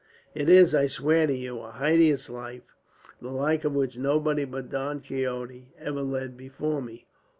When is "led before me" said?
6.01-7.05